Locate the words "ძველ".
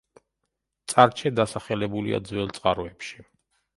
2.31-2.53